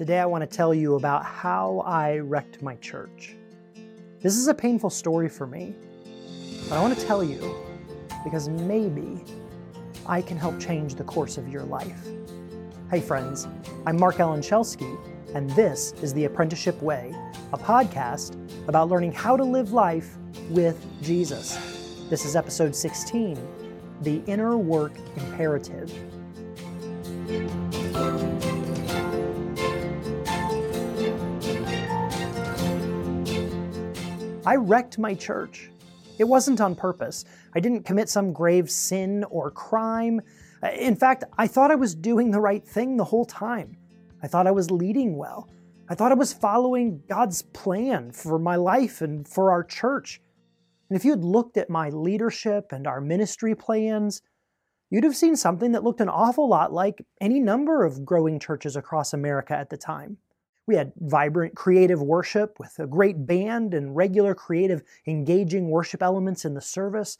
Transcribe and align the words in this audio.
Today, 0.00 0.18
I 0.18 0.24
want 0.24 0.40
to 0.40 0.56
tell 0.56 0.72
you 0.72 0.94
about 0.94 1.26
how 1.26 1.80
I 1.84 2.20
wrecked 2.20 2.62
my 2.62 2.74
church. 2.76 3.36
This 4.22 4.38
is 4.38 4.48
a 4.48 4.54
painful 4.54 4.88
story 4.88 5.28
for 5.28 5.46
me, 5.46 5.74
but 6.70 6.78
I 6.78 6.80
want 6.80 6.98
to 6.98 7.06
tell 7.06 7.22
you 7.22 7.54
because 8.24 8.48
maybe 8.48 9.22
I 10.06 10.22
can 10.22 10.38
help 10.38 10.58
change 10.58 10.94
the 10.94 11.04
course 11.04 11.36
of 11.36 11.50
your 11.50 11.64
life. 11.64 12.02
Hey, 12.90 13.02
friends, 13.02 13.46
I'm 13.84 13.98
Marc 13.98 14.20
Alan 14.20 14.40
Schelske, 14.40 14.98
and 15.34 15.50
this 15.50 15.92
is 16.00 16.14
The 16.14 16.24
Apprenticeship 16.24 16.80
Way, 16.80 17.14
a 17.52 17.58
podcast 17.58 18.38
about 18.68 18.88
learning 18.88 19.12
how 19.12 19.36
to 19.36 19.44
live 19.44 19.72
life 19.74 20.16
with 20.48 20.82
Jesus. 21.02 22.06
This 22.08 22.24
is 22.24 22.36
episode 22.36 22.74
16 22.74 23.36
The 24.00 24.22
Inner 24.26 24.56
Work 24.56 24.92
Imperative. 25.18 25.92
I 34.46 34.56
wrecked 34.56 34.98
my 34.98 35.14
church. 35.14 35.70
It 36.18 36.24
wasn't 36.24 36.62
on 36.62 36.74
purpose. 36.74 37.26
I 37.54 37.60
didn't 37.60 37.84
commit 37.84 38.08
some 38.08 38.32
grave 38.32 38.70
sin 38.70 39.24
or 39.24 39.50
crime. 39.50 40.20
In 40.78 40.96
fact, 40.96 41.24
I 41.36 41.46
thought 41.46 41.70
I 41.70 41.74
was 41.74 41.94
doing 41.94 42.30
the 42.30 42.40
right 42.40 42.66
thing 42.66 42.96
the 42.96 43.04
whole 43.04 43.26
time. 43.26 43.76
I 44.22 44.28
thought 44.28 44.46
I 44.46 44.50
was 44.50 44.70
leading 44.70 45.16
well. 45.16 45.50
I 45.90 45.94
thought 45.94 46.12
I 46.12 46.14
was 46.14 46.32
following 46.32 47.02
God's 47.08 47.42
plan 47.42 48.12
for 48.12 48.38
my 48.38 48.56
life 48.56 49.02
and 49.02 49.28
for 49.28 49.50
our 49.50 49.62
church. 49.62 50.22
And 50.88 50.96
if 50.96 51.04
you 51.04 51.10
had 51.10 51.24
looked 51.24 51.58
at 51.58 51.68
my 51.68 51.90
leadership 51.90 52.72
and 52.72 52.86
our 52.86 53.00
ministry 53.00 53.54
plans, 53.54 54.22
you'd 54.88 55.04
have 55.04 55.16
seen 55.16 55.36
something 55.36 55.72
that 55.72 55.84
looked 55.84 56.00
an 56.00 56.08
awful 56.08 56.48
lot 56.48 56.72
like 56.72 57.04
any 57.20 57.40
number 57.40 57.84
of 57.84 58.06
growing 58.06 58.38
churches 58.38 58.74
across 58.74 59.12
America 59.12 59.54
at 59.54 59.68
the 59.68 59.76
time. 59.76 60.16
We 60.66 60.76
had 60.76 60.92
vibrant 60.96 61.54
creative 61.54 62.00
worship 62.02 62.58
with 62.58 62.78
a 62.78 62.86
great 62.86 63.26
band 63.26 63.74
and 63.74 63.96
regular 63.96 64.34
creative, 64.34 64.82
engaging 65.06 65.68
worship 65.68 66.02
elements 66.02 66.44
in 66.44 66.54
the 66.54 66.60
service. 66.60 67.18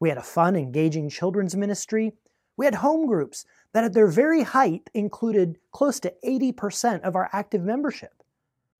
We 0.00 0.08
had 0.08 0.18
a 0.18 0.22
fun, 0.22 0.56
engaging 0.56 1.08
children's 1.08 1.56
ministry. 1.56 2.14
We 2.56 2.64
had 2.64 2.76
home 2.76 3.06
groups 3.06 3.44
that 3.72 3.84
at 3.84 3.92
their 3.92 4.08
very 4.08 4.42
height 4.42 4.90
included 4.92 5.58
close 5.72 6.00
to 6.00 6.14
80% 6.24 7.02
of 7.02 7.14
our 7.14 7.30
active 7.32 7.62
membership. 7.62 8.22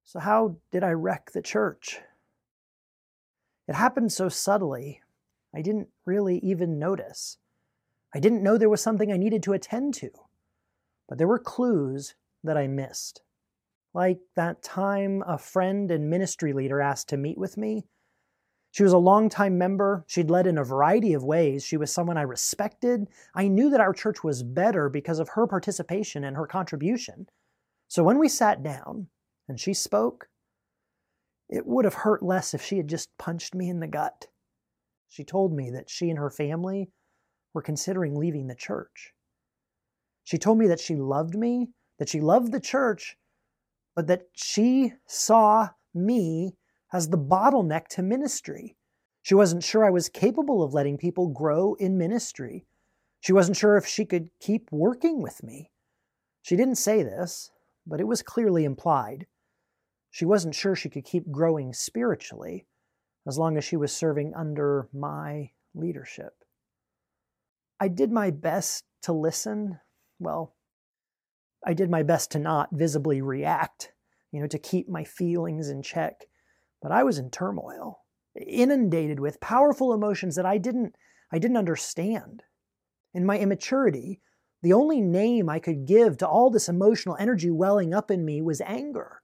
So, 0.04 0.18
how 0.18 0.56
did 0.72 0.82
I 0.82 0.90
wreck 0.90 1.30
the 1.30 1.42
church? 1.42 2.00
It 3.68 3.74
happened 3.74 4.12
so 4.12 4.28
subtly, 4.28 5.00
I 5.54 5.62
didn't 5.62 5.88
really 6.04 6.38
even 6.38 6.78
notice. 6.78 7.38
I 8.14 8.20
didn't 8.20 8.42
know 8.42 8.58
there 8.58 8.68
was 8.68 8.82
something 8.82 9.12
I 9.12 9.16
needed 9.16 9.42
to 9.44 9.52
attend 9.52 9.94
to, 9.94 10.10
but 11.08 11.18
there 11.18 11.28
were 11.28 11.38
clues 11.38 12.14
that 12.42 12.56
I 12.56 12.66
missed. 12.66 13.22
Like 13.92 14.20
that 14.36 14.62
time 14.62 15.22
a 15.26 15.36
friend 15.36 15.90
and 15.90 16.08
ministry 16.08 16.52
leader 16.52 16.80
asked 16.80 17.08
to 17.08 17.16
meet 17.16 17.38
with 17.38 17.56
me. 17.56 17.86
She 18.72 18.84
was 18.84 18.92
a 18.92 18.98
longtime 18.98 19.58
member. 19.58 20.04
She'd 20.06 20.30
led 20.30 20.46
in 20.46 20.56
a 20.56 20.64
variety 20.64 21.12
of 21.12 21.24
ways. 21.24 21.64
She 21.64 21.76
was 21.76 21.92
someone 21.92 22.16
I 22.16 22.22
respected. 22.22 23.08
I 23.34 23.48
knew 23.48 23.68
that 23.70 23.80
our 23.80 23.92
church 23.92 24.22
was 24.22 24.44
better 24.44 24.88
because 24.88 25.18
of 25.18 25.30
her 25.30 25.46
participation 25.48 26.22
and 26.22 26.36
her 26.36 26.46
contribution. 26.46 27.26
So 27.88 28.04
when 28.04 28.18
we 28.18 28.28
sat 28.28 28.62
down 28.62 29.08
and 29.48 29.58
she 29.58 29.74
spoke, 29.74 30.28
it 31.48 31.66
would 31.66 31.84
have 31.84 31.94
hurt 31.94 32.22
less 32.22 32.54
if 32.54 32.62
she 32.62 32.76
had 32.76 32.86
just 32.86 33.08
punched 33.18 33.56
me 33.56 33.68
in 33.68 33.80
the 33.80 33.88
gut. 33.88 34.28
She 35.08 35.24
told 35.24 35.52
me 35.52 35.70
that 35.70 35.90
she 35.90 36.08
and 36.08 36.18
her 36.20 36.30
family 36.30 36.90
were 37.52 37.62
considering 37.62 38.14
leaving 38.14 38.46
the 38.46 38.54
church. 38.54 39.12
She 40.22 40.38
told 40.38 40.58
me 40.58 40.68
that 40.68 40.78
she 40.78 40.94
loved 40.94 41.34
me, 41.34 41.70
that 41.98 42.08
she 42.08 42.20
loved 42.20 42.52
the 42.52 42.60
church, 42.60 43.16
but 43.94 44.06
that 44.06 44.26
she 44.34 44.92
saw 45.06 45.70
me 45.94 46.56
as 46.92 47.08
the 47.08 47.18
bottleneck 47.18 47.88
to 47.88 48.02
ministry. 48.02 48.76
She 49.22 49.34
wasn't 49.34 49.64
sure 49.64 49.84
I 49.84 49.90
was 49.90 50.08
capable 50.08 50.62
of 50.62 50.74
letting 50.74 50.98
people 50.98 51.28
grow 51.28 51.74
in 51.74 51.98
ministry. 51.98 52.66
She 53.20 53.32
wasn't 53.32 53.56
sure 53.56 53.76
if 53.76 53.86
she 53.86 54.04
could 54.04 54.30
keep 54.40 54.72
working 54.72 55.20
with 55.20 55.42
me. 55.42 55.70
She 56.42 56.56
didn't 56.56 56.76
say 56.76 57.02
this, 57.02 57.50
but 57.86 58.00
it 58.00 58.06
was 58.06 58.22
clearly 58.22 58.64
implied. 58.64 59.26
She 60.10 60.24
wasn't 60.24 60.54
sure 60.54 60.74
she 60.74 60.88
could 60.88 61.04
keep 61.04 61.30
growing 61.30 61.72
spiritually 61.72 62.66
as 63.26 63.38
long 63.38 63.56
as 63.56 63.64
she 63.64 63.76
was 63.76 63.92
serving 63.92 64.32
under 64.34 64.88
my 64.92 65.50
leadership. 65.74 66.32
I 67.78 67.88
did 67.88 68.10
my 68.10 68.30
best 68.30 68.84
to 69.02 69.12
listen. 69.12 69.78
Well, 70.18 70.54
I 71.66 71.74
did 71.74 71.90
my 71.90 72.02
best 72.02 72.30
to 72.32 72.38
not 72.38 72.70
visibly 72.72 73.20
react, 73.20 73.92
you 74.32 74.40
know, 74.40 74.46
to 74.46 74.58
keep 74.58 74.88
my 74.88 75.04
feelings 75.04 75.68
in 75.68 75.82
check. 75.82 76.26
But 76.80 76.92
I 76.92 77.02
was 77.02 77.18
in 77.18 77.30
turmoil, 77.30 78.04
inundated 78.34 79.20
with 79.20 79.40
powerful 79.40 79.92
emotions 79.92 80.36
that 80.36 80.46
I 80.46 80.58
didn't 80.58 80.94
I 81.32 81.38
didn't 81.38 81.58
understand. 81.58 82.42
In 83.14 83.24
my 83.24 83.38
immaturity, 83.38 84.20
the 84.62 84.72
only 84.72 85.00
name 85.00 85.48
I 85.48 85.58
could 85.58 85.86
give 85.86 86.18
to 86.18 86.28
all 86.28 86.50
this 86.50 86.68
emotional 86.68 87.16
energy 87.18 87.50
welling 87.50 87.94
up 87.94 88.10
in 88.10 88.24
me 88.24 88.42
was 88.42 88.60
anger. 88.62 89.22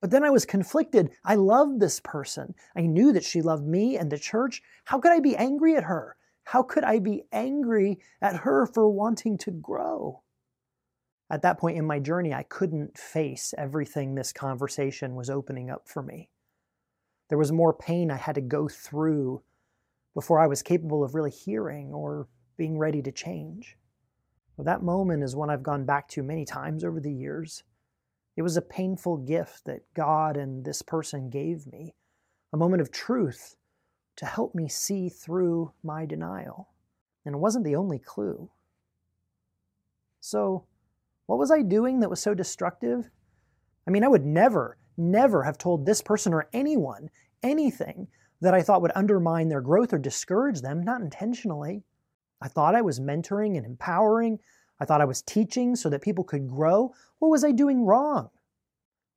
But 0.00 0.10
then 0.10 0.24
I 0.24 0.30
was 0.30 0.44
conflicted. 0.44 1.10
I 1.24 1.34
loved 1.34 1.80
this 1.80 2.00
person. 2.00 2.54
I 2.76 2.82
knew 2.82 3.12
that 3.12 3.24
she 3.24 3.42
loved 3.42 3.66
me 3.66 3.96
and 3.96 4.10
the 4.10 4.18
church. 4.18 4.62
How 4.84 4.98
could 4.98 5.12
I 5.12 5.20
be 5.20 5.36
angry 5.36 5.74
at 5.76 5.84
her? 5.84 6.16
How 6.44 6.62
could 6.62 6.84
I 6.84 6.98
be 6.98 7.24
angry 7.32 7.98
at 8.22 8.36
her 8.36 8.66
for 8.66 8.88
wanting 8.88 9.38
to 9.38 9.50
grow? 9.50 10.22
At 11.30 11.42
that 11.42 11.58
point 11.58 11.76
in 11.76 11.86
my 11.86 11.98
journey, 11.98 12.32
I 12.32 12.42
couldn't 12.42 12.96
face 12.96 13.52
everything 13.58 14.14
this 14.14 14.32
conversation 14.32 15.14
was 15.14 15.28
opening 15.28 15.70
up 15.70 15.86
for 15.86 16.02
me. 16.02 16.30
There 17.28 17.38
was 17.38 17.52
more 17.52 17.74
pain 17.74 18.10
I 18.10 18.16
had 18.16 18.36
to 18.36 18.40
go 18.40 18.68
through 18.68 19.42
before 20.14 20.40
I 20.40 20.46
was 20.46 20.62
capable 20.62 21.04
of 21.04 21.14
really 21.14 21.30
hearing 21.30 21.92
or 21.92 22.28
being 22.56 22.78
ready 22.78 23.02
to 23.02 23.12
change. 23.12 23.76
That 24.58 24.82
moment 24.82 25.22
is 25.22 25.36
one 25.36 25.50
I've 25.50 25.62
gone 25.62 25.84
back 25.84 26.08
to 26.08 26.22
many 26.22 26.44
times 26.44 26.82
over 26.82 26.98
the 26.98 27.12
years. 27.12 27.62
It 28.36 28.42
was 28.42 28.56
a 28.56 28.62
painful 28.62 29.18
gift 29.18 29.66
that 29.66 29.82
God 29.94 30.36
and 30.36 30.64
this 30.64 30.82
person 30.82 31.30
gave 31.30 31.66
me, 31.66 31.94
a 32.52 32.56
moment 32.56 32.82
of 32.82 32.90
truth 32.90 33.54
to 34.16 34.26
help 34.26 34.54
me 34.54 34.68
see 34.68 35.08
through 35.08 35.72
my 35.84 36.06
denial. 36.06 36.70
And 37.24 37.36
it 37.36 37.38
wasn't 37.38 37.64
the 37.64 37.76
only 37.76 37.98
clue. 37.98 38.50
So, 40.20 40.64
what 41.28 41.38
was 41.38 41.50
I 41.50 41.60
doing 41.60 42.00
that 42.00 42.08
was 42.08 42.20
so 42.20 42.32
destructive? 42.32 43.10
I 43.86 43.90
mean, 43.90 44.02
I 44.02 44.08
would 44.08 44.24
never, 44.24 44.78
never 44.96 45.42
have 45.42 45.58
told 45.58 45.84
this 45.84 46.00
person 46.00 46.32
or 46.32 46.48
anyone 46.54 47.10
anything 47.42 48.08
that 48.40 48.54
I 48.54 48.62
thought 48.62 48.80
would 48.80 48.92
undermine 48.94 49.50
their 49.50 49.60
growth 49.60 49.92
or 49.92 49.98
discourage 49.98 50.62
them, 50.62 50.82
not 50.82 51.02
intentionally. 51.02 51.82
I 52.40 52.48
thought 52.48 52.74
I 52.74 52.80
was 52.80 52.98
mentoring 52.98 53.58
and 53.58 53.66
empowering. 53.66 54.38
I 54.80 54.86
thought 54.86 55.02
I 55.02 55.04
was 55.04 55.20
teaching 55.20 55.76
so 55.76 55.90
that 55.90 56.00
people 56.00 56.24
could 56.24 56.48
grow. 56.48 56.94
What 57.18 57.28
was 57.28 57.44
I 57.44 57.52
doing 57.52 57.84
wrong? 57.84 58.30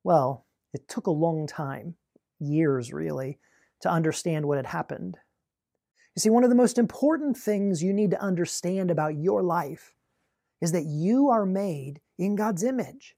Well, 0.04 0.44
it 0.74 0.88
took 0.88 1.06
a 1.06 1.10
long 1.10 1.46
time, 1.46 1.94
years 2.38 2.92
really, 2.92 3.38
to 3.80 3.90
understand 3.90 4.44
what 4.44 4.58
had 4.58 4.66
happened. 4.66 5.16
You 6.14 6.20
see, 6.20 6.30
one 6.30 6.44
of 6.44 6.50
the 6.50 6.56
most 6.56 6.76
important 6.76 7.38
things 7.38 7.82
you 7.82 7.94
need 7.94 8.10
to 8.10 8.20
understand 8.20 8.90
about 8.90 9.16
your 9.16 9.42
life 9.42 9.94
is 10.62 10.72
that 10.72 10.86
you 10.86 11.28
are 11.28 11.44
made 11.44 12.00
in 12.18 12.36
God's 12.36 12.62
image. 12.62 13.16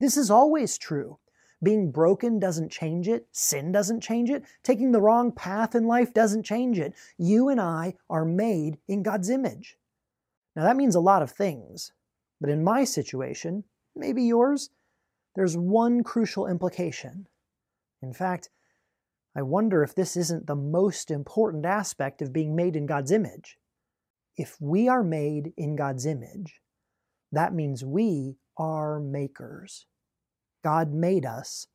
This 0.00 0.16
is 0.16 0.30
always 0.30 0.76
true. 0.76 1.18
Being 1.62 1.90
broken 1.90 2.38
doesn't 2.38 2.70
change 2.70 3.08
it. 3.08 3.28
Sin 3.32 3.72
doesn't 3.72 4.02
change 4.02 4.28
it. 4.28 4.44
Taking 4.62 4.92
the 4.92 5.00
wrong 5.00 5.32
path 5.32 5.74
in 5.74 5.86
life 5.86 6.12
doesn't 6.12 6.42
change 6.42 6.78
it. 6.78 6.92
You 7.16 7.48
and 7.48 7.60
I 7.60 7.94
are 8.10 8.24
made 8.24 8.78
in 8.88 9.02
God's 9.02 9.30
image. 9.30 9.78
Now, 10.54 10.64
that 10.64 10.76
means 10.76 10.96
a 10.96 11.00
lot 11.00 11.22
of 11.22 11.30
things. 11.30 11.92
But 12.40 12.50
in 12.50 12.64
my 12.64 12.84
situation, 12.84 13.64
maybe 13.94 14.24
yours, 14.24 14.68
there's 15.34 15.56
one 15.56 16.02
crucial 16.02 16.46
implication. 16.46 17.28
In 18.02 18.12
fact, 18.12 18.50
I 19.36 19.42
wonder 19.42 19.82
if 19.82 19.94
this 19.94 20.16
isn't 20.16 20.46
the 20.46 20.56
most 20.56 21.10
important 21.10 21.64
aspect 21.64 22.22
of 22.22 22.32
being 22.32 22.56
made 22.56 22.74
in 22.74 22.86
God's 22.86 23.12
image. 23.12 23.56
If 24.36 24.56
we 24.60 24.88
are 24.88 25.02
made 25.02 25.52
in 25.56 25.76
God's 25.76 26.04
image, 26.04 26.60
that 27.32 27.54
means 27.54 27.84
we 27.84 28.36
are 28.56 29.00
makers. 29.00 29.86
God 30.62 30.92
made 30.92 31.24
us. 31.24 31.68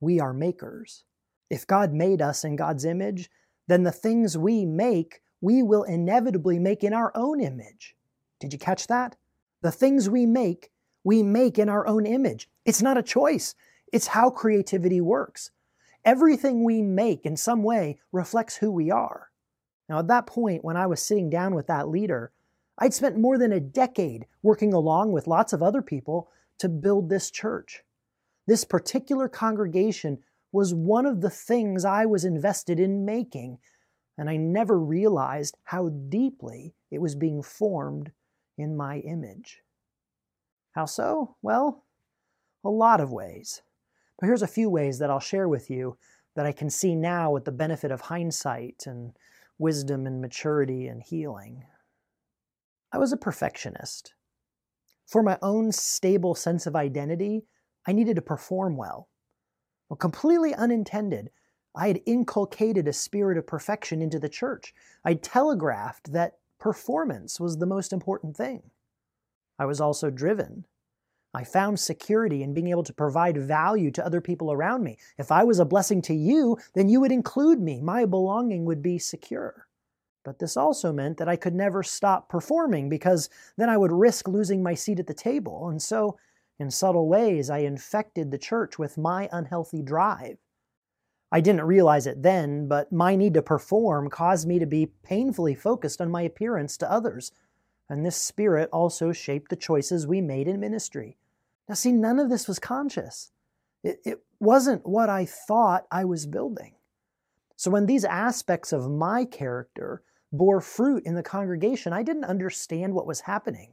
We 0.00 0.20
are 0.20 0.32
makers. 0.32 1.04
If 1.50 1.66
God 1.66 1.92
made 1.92 2.22
us 2.22 2.44
in 2.44 2.56
God's 2.56 2.84
image, 2.84 3.30
then 3.66 3.82
the 3.82 3.92
things 3.92 4.38
we 4.38 4.64
make, 4.64 5.22
we 5.40 5.62
will 5.62 5.82
inevitably 5.82 6.58
make 6.58 6.84
in 6.84 6.92
our 6.92 7.10
own 7.14 7.40
image. 7.40 7.96
Did 8.40 8.52
you 8.52 8.58
catch 8.58 8.86
that? 8.86 9.16
The 9.62 9.72
things 9.72 10.08
we 10.08 10.24
make, 10.24 10.70
we 11.02 11.22
make 11.22 11.58
in 11.58 11.68
our 11.68 11.86
own 11.86 12.06
image. 12.06 12.48
It's 12.64 12.82
not 12.82 12.98
a 12.98 13.02
choice, 13.02 13.54
it's 13.92 14.06
how 14.08 14.30
creativity 14.30 15.00
works. 15.00 15.50
Everything 16.04 16.64
we 16.64 16.80
make 16.80 17.26
in 17.26 17.36
some 17.36 17.62
way 17.62 17.98
reflects 18.12 18.56
who 18.56 18.70
we 18.70 18.90
are. 18.90 19.27
Now, 19.88 19.98
at 20.00 20.08
that 20.08 20.26
point, 20.26 20.64
when 20.64 20.76
I 20.76 20.86
was 20.86 21.00
sitting 21.00 21.30
down 21.30 21.54
with 21.54 21.66
that 21.68 21.88
leader, 21.88 22.32
I'd 22.78 22.94
spent 22.94 23.18
more 23.18 23.38
than 23.38 23.52
a 23.52 23.60
decade 23.60 24.26
working 24.42 24.72
along 24.72 25.12
with 25.12 25.26
lots 25.26 25.52
of 25.52 25.62
other 25.62 25.82
people 25.82 26.28
to 26.58 26.68
build 26.68 27.08
this 27.08 27.30
church. 27.30 27.82
This 28.46 28.64
particular 28.64 29.28
congregation 29.28 30.18
was 30.52 30.74
one 30.74 31.06
of 31.06 31.20
the 31.20 31.30
things 31.30 31.84
I 31.84 32.06
was 32.06 32.24
invested 32.24 32.80
in 32.80 33.04
making, 33.04 33.58
and 34.16 34.30
I 34.30 34.36
never 34.36 34.78
realized 34.78 35.56
how 35.64 35.88
deeply 35.88 36.74
it 36.90 37.00
was 37.00 37.14
being 37.14 37.42
formed 37.42 38.12
in 38.56 38.76
my 38.76 38.98
image. 38.98 39.62
How 40.72 40.86
so? 40.86 41.36
Well, 41.42 41.84
a 42.64 42.70
lot 42.70 43.00
of 43.00 43.12
ways. 43.12 43.62
But 44.18 44.26
here's 44.26 44.42
a 44.42 44.48
few 44.48 44.68
ways 44.70 44.98
that 44.98 45.10
I'll 45.10 45.20
share 45.20 45.48
with 45.48 45.70
you 45.70 45.96
that 46.34 46.46
I 46.46 46.52
can 46.52 46.70
see 46.70 46.94
now 46.94 47.30
with 47.30 47.44
the 47.44 47.52
benefit 47.52 47.90
of 47.90 48.00
hindsight 48.00 48.84
and 48.86 49.12
wisdom 49.58 50.06
and 50.06 50.20
maturity 50.20 50.86
and 50.86 51.02
healing. 51.02 51.64
I 52.92 52.98
was 52.98 53.12
a 53.12 53.16
perfectionist. 53.16 54.14
For 55.06 55.22
my 55.22 55.38
own 55.42 55.72
stable 55.72 56.34
sense 56.34 56.66
of 56.66 56.76
identity, 56.76 57.44
I 57.86 57.92
needed 57.92 58.16
to 58.16 58.22
perform 58.22 58.76
well. 58.76 59.08
Well, 59.88 59.96
completely 59.96 60.54
unintended, 60.54 61.30
I 61.74 61.88
had 61.88 62.00
inculcated 62.06 62.88
a 62.88 62.92
spirit 62.92 63.38
of 63.38 63.46
perfection 63.46 64.02
into 64.02 64.18
the 64.18 64.28
church. 64.28 64.74
I 65.04 65.14
telegraphed 65.14 66.12
that 66.12 66.38
performance 66.58 67.38
was 67.38 67.58
the 67.58 67.66
most 67.66 67.92
important 67.92 68.36
thing. 68.36 68.62
I 69.58 69.66
was 69.66 69.80
also 69.80 70.10
driven. 70.10 70.66
I 71.34 71.44
found 71.44 71.78
security 71.78 72.42
in 72.42 72.54
being 72.54 72.68
able 72.68 72.84
to 72.84 72.92
provide 72.92 73.36
value 73.36 73.90
to 73.92 74.04
other 74.04 74.20
people 74.20 74.50
around 74.50 74.82
me. 74.82 74.98
If 75.18 75.30
I 75.30 75.44
was 75.44 75.58
a 75.58 75.64
blessing 75.64 76.00
to 76.02 76.14
you, 76.14 76.56
then 76.74 76.88
you 76.88 77.00
would 77.00 77.12
include 77.12 77.60
me. 77.60 77.80
My 77.80 78.06
belonging 78.06 78.64
would 78.64 78.82
be 78.82 78.98
secure. 78.98 79.66
But 80.24 80.38
this 80.38 80.56
also 80.56 80.92
meant 80.92 81.18
that 81.18 81.28
I 81.28 81.36
could 81.36 81.54
never 81.54 81.82
stop 81.82 82.28
performing 82.28 82.88
because 82.88 83.30
then 83.56 83.68
I 83.68 83.76
would 83.76 83.92
risk 83.92 84.26
losing 84.26 84.62
my 84.62 84.74
seat 84.74 84.98
at 84.98 85.06
the 85.06 85.14
table. 85.14 85.68
And 85.68 85.80
so, 85.80 86.18
in 86.58 86.70
subtle 86.70 87.08
ways, 87.08 87.50
I 87.50 87.58
infected 87.58 88.30
the 88.30 88.38
church 88.38 88.78
with 88.78 88.98
my 88.98 89.28
unhealthy 89.30 89.82
drive. 89.82 90.38
I 91.30 91.40
didn't 91.40 91.62
realize 91.62 92.06
it 92.06 92.22
then, 92.22 92.68
but 92.68 92.90
my 92.90 93.14
need 93.14 93.34
to 93.34 93.42
perform 93.42 94.08
caused 94.08 94.48
me 94.48 94.58
to 94.58 94.66
be 94.66 94.86
painfully 95.04 95.54
focused 95.54 96.00
on 96.00 96.10
my 96.10 96.22
appearance 96.22 96.76
to 96.78 96.90
others 96.90 97.32
and 97.88 98.04
this 98.04 98.16
spirit 98.16 98.68
also 98.72 99.12
shaped 99.12 99.50
the 99.50 99.56
choices 99.56 100.06
we 100.06 100.20
made 100.20 100.48
in 100.48 100.60
ministry. 100.60 101.16
Now, 101.68 101.74
see, 101.74 101.92
none 101.92 102.18
of 102.18 102.30
this 102.30 102.48
was 102.48 102.58
conscious. 102.58 103.32
It, 103.82 104.00
it 104.04 104.22
wasn't 104.40 104.86
what 104.86 105.08
I 105.08 105.24
thought 105.24 105.86
I 105.90 106.04
was 106.04 106.26
building. 106.26 106.74
So, 107.56 107.70
when 107.70 107.86
these 107.86 108.04
aspects 108.04 108.72
of 108.72 108.90
my 108.90 109.24
character 109.24 110.02
bore 110.32 110.60
fruit 110.60 111.04
in 111.04 111.14
the 111.14 111.22
congregation, 111.22 111.92
I 111.92 112.02
didn't 112.02 112.24
understand 112.24 112.94
what 112.94 113.06
was 113.06 113.20
happening. 113.20 113.72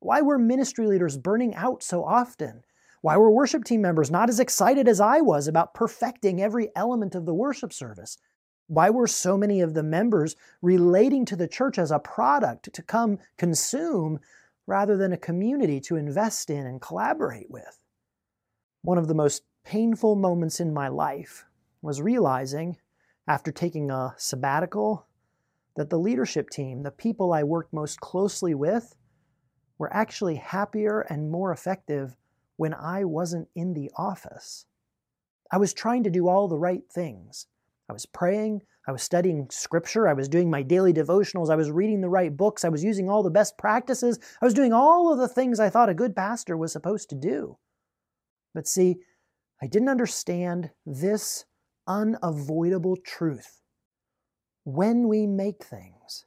Why 0.00 0.20
were 0.20 0.38
ministry 0.38 0.86
leaders 0.86 1.16
burning 1.16 1.54
out 1.54 1.82
so 1.82 2.04
often? 2.04 2.62
Why 3.02 3.16
were 3.16 3.30
worship 3.30 3.64
team 3.64 3.82
members 3.82 4.10
not 4.10 4.28
as 4.28 4.40
excited 4.40 4.88
as 4.88 5.00
I 5.00 5.20
was 5.20 5.48
about 5.48 5.74
perfecting 5.74 6.42
every 6.42 6.70
element 6.76 7.14
of 7.14 7.26
the 7.26 7.34
worship 7.34 7.72
service? 7.72 8.18
Why 8.66 8.90
were 8.90 9.06
so 9.06 9.36
many 9.36 9.60
of 9.60 9.74
the 9.74 9.82
members 9.82 10.36
relating 10.60 11.24
to 11.26 11.36
the 11.36 11.48
church 11.48 11.78
as 11.78 11.90
a 11.90 11.98
product 11.98 12.72
to 12.72 12.82
come 12.82 13.18
consume 13.36 14.20
rather 14.66 14.96
than 14.96 15.12
a 15.12 15.18
community 15.18 15.80
to 15.80 15.96
invest 15.96 16.48
in 16.48 16.66
and 16.66 16.80
collaborate 16.80 17.50
with? 17.50 17.78
One 18.82 18.98
of 18.98 19.08
the 19.08 19.14
most 19.14 19.42
painful 19.64 20.16
moments 20.16 20.60
in 20.60 20.72
my 20.72 20.88
life 20.88 21.44
was 21.82 22.00
realizing, 22.00 22.78
after 23.26 23.52
taking 23.52 23.90
a 23.90 24.14
sabbatical, 24.16 25.06
that 25.76 25.90
the 25.90 25.98
leadership 25.98 26.50
team, 26.50 26.82
the 26.82 26.90
people 26.90 27.32
I 27.32 27.42
worked 27.42 27.72
most 27.72 28.00
closely 28.00 28.54
with, 28.54 28.94
were 29.78 29.92
actually 29.92 30.36
happier 30.36 31.00
and 31.00 31.30
more 31.30 31.52
effective 31.52 32.16
when 32.56 32.74
I 32.74 33.04
wasn't 33.04 33.48
in 33.54 33.74
the 33.74 33.90
office. 33.96 34.66
I 35.50 35.56
was 35.58 35.74
trying 35.74 36.04
to 36.04 36.10
do 36.10 36.28
all 36.28 36.48
the 36.48 36.58
right 36.58 36.84
things 36.90 37.46
I 37.92 37.94
was 37.94 38.06
praying, 38.06 38.62
I 38.88 38.92
was 38.92 39.02
studying 39.02 39.48
scripture, 39.50 40.08
I 40.08 40.14
was 40.14 40.26
doing 40.26 40.50
my 40.50 40.62
daily 40.62 40.94
devotionals, 40.94 41.50
I 41.50 41.56
was 41.56 41.70
reading 41.70 42.00
the 42.00 42.08
right 42.08 42.34
books, 42.34 42.64
I 42.64 42.70
was 42.70 42.82
using 42.82 43.10
all 43.10 43.22
the 43.22 43.30
best 43.30 43.58
practices, 43.58 44.18
I 44.40 44.46
was 44.46 44.54
doing 44.54 44.72
all 44.72 45.12
of 45.12 45.18
the 45.18 45.28
things 45.28 45.60
I 45.60 45.68
thought 45.68 45.90
a 45.90 45.94
good 45.94 46.16
pastor 46.16 46.56
was 46.56 46.72
supposed 46.72 47.10
to 47.10 47.14
do. 47.14 47.58
But 48.54 48.66
see, 48.66 48.96
I 49.62 49.66
didn't 49.66 49.90
understand 49.90 50.70
this 50.86 51.44
unavoidable 51.86 52.96
truth. 52.96 53.60
When 54.64 55.06
we 55.06 55.26
make 55.26 55.62
things, 55.62 56.24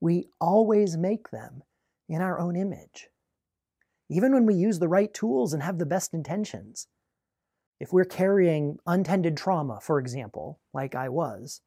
we 0.00 0.26
always 0.40 0.96
make 0.96 1.30
them 1.30 1.62
in 2.08 2.20
our 2.20 2.40
own 2.40 2.56
image. 2.56 3.08
Even 4.10 4.34
when 4.34 4.46
we 4.46 4.54
use 4.54 4.80
the 4.80 4.88
right 4.88 5.14
tools 5.14 5.52
and 5.52 5.62
have 5.62 5.78
the 5.78 5.86
best 5.86 6.12
intentions. 6.12 6.88
If 7.82 7.92
we're 7.92 8.04
carrying 8.04 8.78
untended 8.86 9.36
trauma, 9.36 9.80
for 9.82 9.98
example, 9.98 10.60
like 10.72 10.94
I 10.94 11.08
was, 11.08 11.62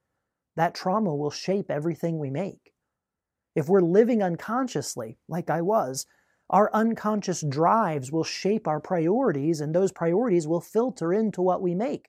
that 0.55 0.73
trauma 0.73 1.13
will 1.13 1.29
shape 1.29 1.69
everything 1.69 2.19
we 2.19 2.29
make. 2.29 2.71
If 3.53 3.67
we're 3.67 3.81
living 3.81 4.23
unconsciously, 4.23 5.17
like 5.27 5.49
I 5.49 5.61
was, 5.61 6.05
our 6.49 6.69
unconscious 6.71 7.41
drives 7.41 8.13
will 8.13 8.23
shape 8.23 8.65
our 8.65 8.79
priorities, 8.79 9.59
and 9.59 9.75
those 9.75 9.91
priorities 9.91 10.47
will 10.47 10.61
filter 10.61 11.11
into 11.11 11.41
what 11.41 11.61
we 11.61 11.75
make. 11.75 12.07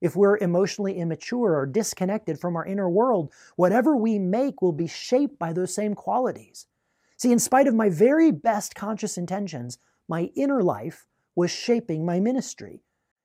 If 0.00 0.16
we're 0.16 0.38
emotionally 0.38 0.96
immature 0.96 1.54
or 1.54 1.66
disconnected 1.66 2.40
from 2.40 2.56
our 2.56 2.64
inner 2.64 2.88
world, 2.88 3.34
whatever 3.56 3.94
we 3.94 4.18
make 4.18 4.62
will 4.62 4.72
be 4.72 4.86
shaped 4.86 5.38
by 5.38 5.52
those 5.52 5.74
same 5.74 5.94
qualities. 5.94 6.68
See, 7.18 7.30
in 7.30 7.38
spite 7.38 7.66
of 7.66 7.74
my 7.74 7.90
very 7.90 8.30
best 8.30 8.74
conscious 8.74 9.18
intentions, 9.18 9.76
my 10.08 10.30
inner 10.34 10.62
life 10.62 11.06
was 11.36 11.50
shaping 11.50 12.06
my 12.06 12.18
ministry. 12.18 12.80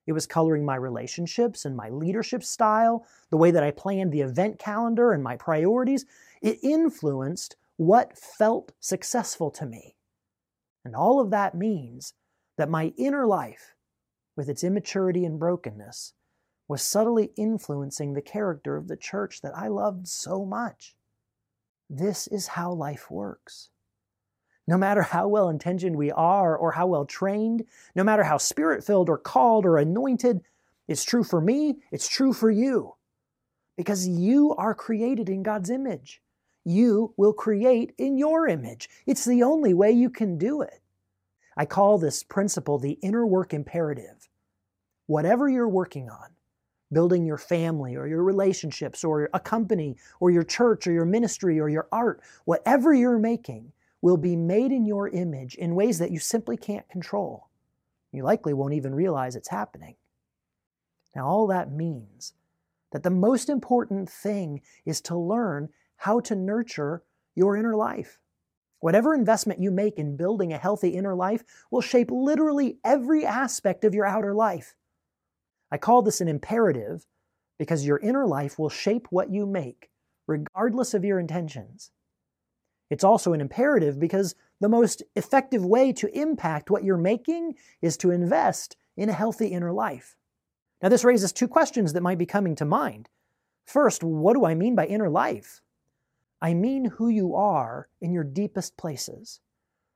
It 0.08 0.14
was 0.14 0.26
coloring 0.26 0.64
my 0.64 0.76
relationships 0.76 1.66
and 1.66 1.76
my 1.76 1.90
leadership 1.90 2.42
style, 2.42 3.06
the 3.28 3.36
way 3.36 3.50
that 3.50 3.62
I 3.62 3.70
planned 3.70 4.10
the 4.10 4.22
event 4.22 4.58
calendar 4.58 5.12
and 5.12 5.22
my 5.22 5.36
priorities. 5.36 6.06
It 6.40 6.60
influenced 6.62 7.56
what 7.76 8.16
felt 8.16 8.72
successful 8.80 9.50
to 9.50 9.66
me. 9.66 9.96
And 10.82 10.96
all 10.96 11.20
of 11.20 11.28
that 11.32 11.54
means 11.54 12.14
that 12.56 12.70
my 12.70 12.94
inner 12.96 13.26
life, 13.26 13.74
with 14.34 14.48
its 14.48 14.64
immaturity 14.64 15.26
and 15.26 15.38
brokenness, 15.38 16.14
was 16.68 16.80
subtly 16.80 17.30
influencing 17.36 18.14
the 18.14 18.22
character 18.22 18.78
of 18.78 18.88
the 18.88 18.96
church 18.96 19.42
that 19.42 19.54
I 19.54 19.68
loved 19.68 20.08
so 20.08 20.46
much. 20.46 20.96
This 21.90 22.26
is 22.28 22.46
how 22.46 22.72
life 22.72 23.10
works. 23.10 23.68
No 24.68 24.76
matter 24.76 25.00
how 25.00 25.26
well 25.26 25.48
intentioned 25.48 25.96
we 25.96 26.12
are 26.12 26.54
or 26.54 26.72
how 26.72 26.86
well 26.86 27.06
trained, 27.06 27.64
no 27.96 28.04
matter 28.04 28.22
how 28.22 28.36
spirit 28.36 28.84
filled 28.84 29.08
or 29.08 29.16
called 29.16 29.64
or 29.64 29.78
anointed, 29.78 30.42
it's 30.86 31.04
true 31.04 31.24
for 31.24 31.40
me, 31.40 31.78
it's 31.90 32.06
true 32.06 32.34
for 32.34 32.50
you. 32.50 32.94
Because 33.78 34.06
you 34.06 34.54
are 34.56 34.74
created 34.74 35.30
in 35.30 35.42
God's 35.42 35.70
image. 35.70 36.20
You 36.64 37.14
will 37.16 37.32
create 37.32 37.94
in 37.96 38.18
your 38.18 38.46
image. 38.46 38.90
It's 39.06 39.24
the 39.24 39.42
only 39.42 39.72
way 39.72 39.90
you 39.90 40.10
can 40.10 40.36
do 40.36 40.60
it. 40.60 40.82
I 41.56 41.64
call 41.64 41.96
this 41.96 42.22
principle 42.22 42.78
the 42.78 42.98
inner 43.00 43.26
work 43.26 43.54
imperative. 43.54 44.28
Whatever 45.06 45.48
you're 45.48 45.66
working 45.66 46.10
on, 46.10 46.28
building 46.92 47.24
your 47.24 47.38
family 47.38 47.96
or 47.96 48.06
your 48.06 48.22
relationships 48.22 49.02
or 49.02 49.30
a 49.32 49.40
company 49.40 49.96
or 50.20 50.30
your 50.30 50.42
church 50.42 50.86
or 50.86 50.92
your 50.92 51.06
ministry 51.06 51.58
or 51.58 51.70
your 51.70 51.88
art, 51.90 52.20
whatever 52.44 52.92
you're 52.92 53.18
making, 53.18 53.72
will 54.00 54.16
be 54.16 54.36
made 54.36 54.72
in 54.72 54.86
your 54.86 55.08
image 55.08 55.54
in 55.56 55.74
ways 55.74 55.98
that 55.98 56.10
you 56.10 56.18
simply 56.18 56.56
can't 56.56 56.88
control. 56.88 57.48
You 58.12 58.22
likely 58.22 58.54
won't 58.54 58.74
even 58.74 58.94
realize 58.94 59.36
it's 59.36 59.48
happening. 59.48 59.96
Now, 61.14 61.26
all 61.26 61.46
that 61.48 61.72
means 61.72 62.34
that 62.92 63.02
the 63.02 63.10
most 63.10 63.48
important 63.48 64.08
thing 64.08 64.62
is 64.86 65.00
to 65.02 65.16
learn 65.16 65.68
how 65.96 66.20
to 66.20 66.34
nurture 66.34 67.02
your 67.34 67.56
inner 67.56 67.76
life. 67.76 68.18
Whatever 68.80 69.14
investment 69.14 69.60
you 69.60 69.70
make 69.70 69.98
in 69.98 70.16
building 70.16 70.52
a 70.52 70.58
healthy 70.58 70.90
inner 70.90 71.14
life 71.14 71.42
will 71.70 71.80
shape 71.80 72.10
literally 72.10 72.78
every 72.84 73.26
aspect 73.26 73.84
of 73.84 73.94
your 73.94 74.06
outer 74.06 74.34
life. 74.34 74.74
I 75.70 75.78
call 75.78 76.02
this 76.02 76.20
an 76.20 76.28
imperative 76.28 77.04
because 77.58 77.84
your 77.84 77.98
inner 77.98 78.26
life 78.26 78.58
will 78.58 78.68
shape 78.68 79.08
what 79.10 79.30
you 79.30 79.44
make, 79.44 79.90
regardless 80.26 80.94
of 80.94 81.04
your 81.04 81.18
intentions. 81.18 81.90
It's 82.90 83.04
also 83.04 83.32
an 83.32 83.40
imperative 83.40 83.98
because 83.98 84.34
the 84.60 84.68
most 84.68 85.02
effective 85.14 85.64
way 85.64 85.92
to 85.94 86.18
impact 86.18 86.70
what 86.70 86.84
you're 86.84 86.96
making 86.96 87.54
is 87.82 87.96
to 87.98 88.10
invest 88.10 88.76
in 88.96 89.08
a 89.08 89.14
healthy 89.14 89.48
inner 89.48 89.72
life. 89.72 90.16
Now, 90.82 90.88
this 90.88 91.04
raises 91.04 91.32
two 91.32 91.48
questions 91.48 91.92
that 91.92 92.02
might 92.02 92.18
be 92.18 92.26
coming 92.26 92.54
to 92.56 92.64
mind. 92.64 93.08
First, 93.66 94.02
what 94.02 94.34
do 94.34 94.44
I 94.44 94.54
mean 94.54 94.74
by 94.74 94.86
inner 94.86 95.10
life? 95.10 95.60
I 96.40 96.54
mean 96.54 96.84
who 96.84 97.08
you 97.08 97.34
are 97.34 97.88
in 98.00 98.12
your 98.12 98.24
deepest 98.24 98.76
places. 98.76 99.40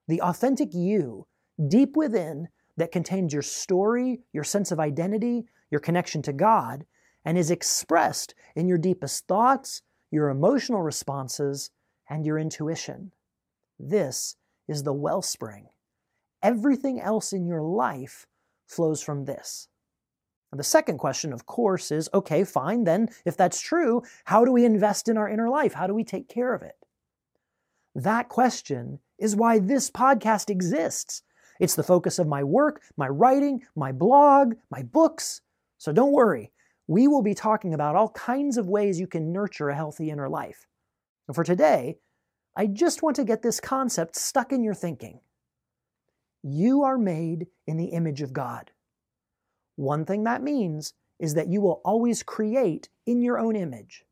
The 0.08 0.20
authentic 0.20 0.74
you, 0.74 1.26
deep 1.68 1.96
within, 1.96 2.48
that 2.76 2.92
contains 2.92 3.32
your 3.32 3.42
story, 3.42 4.20
your 4.32 4.44
sense 4.44 4.72
of 4.72 4.80
identity, 4.80 5.46
your 5.70 5.80
connection 5.80 6.20
to 6.22 6.32
God, 6.32 6.84
and 7.24 7.38
is 7.38 7.50
expressed 7.50 8.34
in 8.56 8.66
your 8.66 8.78
deepest 8.78 9.26
thoughts, 9.26 9.82
your 10.10 10.28
emotional 10.28 10.82
responses, 10.82 11.70
and 12.12 12.26
your 12.26 12.38
intuition. 12.38 13.10
This 13.78 14.36
is 14.68 14.82
the 14.82 14.92
wellspring. 14.92 15.68
Everything 16.42 17.00
else 17.00 17.32
in 17.32 17.46
your 17.46 17.62
life 17.62 18.26
flows 18.66 19.02
from 19.02 19.24
this. 19.24 19.68
And 20.50 20.60
the 20.60 20.64
second 20.64 20.98
question, 20.98 21.32
of 21.32 21.46
course, 21.46 21.90
is 21.90 22.10
okay, 22.12 22.44
fine, 22.44 22.84
then 22.84 23.08
if 23.24 23.34
that's 23.38 23.62
true, 23.62 24.02
how 24.26 24.44
do 24.44 24.52
we 24.52 24.66
invest 24.66 25.08
in 25.08 25.16
our 25.16 25.26
inner 25.26 25.48
life? 25.48 25.72
How 25.72 25.86
do 25.86 25.94
we 25.94 26.04
take 26.04 26.28
care 26.28 26.52
of 26.52 26.60
it? 26.60 26.76
That 27.94 28.28
question 28.28 28.98
is 29.18 29.34
why 29.34 29.58
this 29.58 29.90
podcast 29.90 30.50
exists. 30.50 31.22
It's 31.60 31.76
the 31.76 31.82
focus 31.82 32.18
of 32.18 32.26
my 32.26 32.44
work, 32.44 32.82
my 32.94 33.08
writing, 33.08 33.62
my 33.74 33.90
blog, 33.90 34.56
my 34.70 34.82
books. 34.82 35.40
So 35.78 35.94
don't 35.94 36.12
worry, 36.12 36.52
we 36.86 37.08
will 37.08 37.22
be 37.22 37.34
talking 37.34 37.72
about 37.72 37.96
all 37.96 38.10
kinds 38.10 38.58
of 38.58 38.68
ways 38.68 39.00
you 39.00 39.06
can 39.06 39.32
nurture 39.32 39.70
a 39.70 39.74
healthy 39.74 40.10
inner 40.10 40.28
life. 40.28 40.66
And 41.28 41.34
for 41.34 41.44
today, 41.44 41.96
I 42.54 42.66
just 42.66 43.02
want 43.02 43.16
to 43.16 43.24
get 43.24 43.42
this 43.42 43.60
concept 43.60 44.14
stuck 44.14 44.52
in 44.52 44.62
your 44.62 44.74
thinking. 44.74 45.20
You 46.42 46.82
are 46.82 46.98
made 46.98 47.46
in 47.66 47.76
the 47.76 47.86
image 47.86 48.20
of 48.20 48.32
God. 48.32 48.70
One 49.76 50.04
thing 50.04 50.24
that 50.24 50.42
means 50.42 50.92
is 51.18 51.34
that 51.34 51.48
you 51.48 51.60
will 51.60 51.80
always 51.84 52.22
create 52.22 52.88
in 53.06 53.22
your 53.22 53.38
own 53.38 53.56
image. 53.56 54.04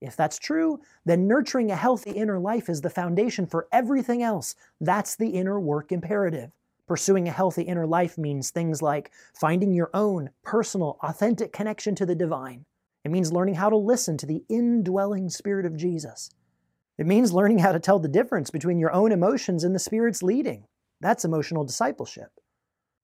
If 0.00 0.16
that's 0.16 0.38
true, 0.38 0.80
then 1.04 1.28
nurturing 1.28 1.70
a 1.70 1.76
healthy 1.76 2.10
inner 2.10 2.38
life 2.38 2.68
is 2.68 2.80
the 2.80 2.90
foundation 2.90 3.46
for 3.46 3.68
everything 3.70 4.22
else. 4.22 4.54
That's 4.80 5.14
the 5.14 5.30
inner 5.30 5.60
work 5.60 5.92
imperative. 5.92 6.50
Pursuing 6.86 7.28
a 7.28 7.32
healthy 7.32 7.62
inner 7.62 7.86
life 7.86 8.18
means 8.18 8.50
things 8.50 8.82
like 8.82 9.10
finding 9.34 9.72
your 9.72 9.90
own 9.94 10.30
personal, 10.42 10.98
authentic 11.02 11.52
connection 11.52 11.94
to 11.94 12.04
the 12.04 12.14
divine. 12.14 12.64
It 13.04 13.10
means 13.10 13.32
learning 13.32 13.54
how 13.54 13.70
to 13.70 13.76
listen 13.76 14.16
to 14.18 14.26
the 14.26 14.42
indwelling 14.48 15.30
Spirit 15.30 15.64
of 15.64 15.76
Jesus. 15.76 16.30
It 16.96 17.06
means 17.06 17.32
learning 17.32 17.58
how 17.58 17.72
to 17.72 17.80
tell 17.80 17.98
the 17.98 18.08
difference 18.08 18.50
between 18.50 18.78
your 18.78 18.92
own 18.92 19.10
emotions 19.10 19.64
and 19.64 19.74
the 19.74 19.80
Spirit's 19.80 20.22
leading. 20.22 20.66
That's 21.00 21.24
emotional 21.24 21.64
discipleship. 21.64 22.30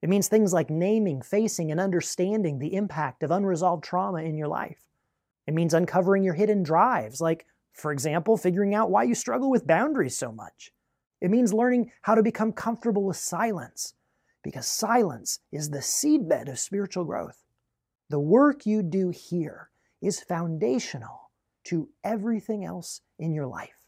It 0.00 0.08
means 0.08 0.28
things 0.28 0.52
like 0.52 0.70
naming, 0.70 1.22
facing, 1.22 1.70
and 1.70 1.80
understanding 1.80 2.58
the 2.58 2.74
impact 2.74 3.22
of 3.22 3.30
unresolved 3.30 3.84
trauma 3.84 4.22
in 4.22 4.38
your 4.38 4.48
life. 4.48 4.78
It 5.46 5.54
means 5.54 5.74
uncovering 5.74 6.22
your 6.22 6.34
hidden 6.34 6.62
drives, 6.62 7.20
like, 7.20 7.46
for 7.72 7.90
example, 7.92 8.36
figuring 8.36 8.74
out 8.74 8.90
why 8.90 9.02
you 9.02 9.14
struggle 9.14 9.50
with 9.50 9.66
boundaries 9.66 10.16
so 10.16 10.30
much. 10.30 10.70
It 11.20 11.30
means 11.30 11.52
learning 11.52 11.90
how 12.02 12.14
to 12.14 12.22
become 12.22 12.52
comfortable 12.52 13.04
with 13.04 13.16
silence, 13.16 13.94
because 14.42 14.66
silence 14.66 15.40
is 15.52 15.68
the 15.68 15.78
seedbed 15.78 16.48
of 16.48 16.58
spiritual 16.58 17.04
growth. 17.04 17.44
The 18.08 18.20
work 18.20 18.64
you 18.64 18.82
do 18.82 19.10
here 19.10 19.70
is 20.00 20.20
foundational 20.20 21.30
to 21.64 21.88
everything 22.04 22.64
else 22.64 23.00
in 23.18 23.34
your 23.34 23.46
life. 23.46 23.79